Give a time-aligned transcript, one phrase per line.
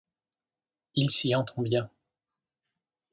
[0.95, 1.91] Il s’y entend bien!